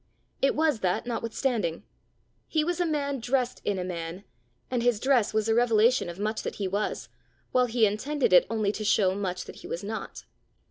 [0.41, 1.83] It was that notwithstanding.
[2.47, 4.23] He was a man dressed in a man,
[4.71, 7.07] and his dress was a revelation of much that he was,
[7.51, 10.23] while he intended it only to show much that he was not.